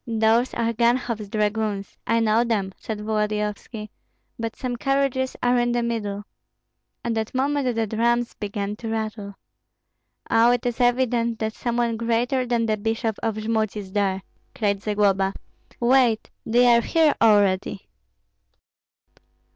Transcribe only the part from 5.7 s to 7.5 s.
the middle!" At that